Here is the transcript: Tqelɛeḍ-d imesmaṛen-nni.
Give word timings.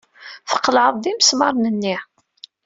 Tqelɛeḍ-d 0.51 1.05
imesmaṛen-nni. 1.11 1.95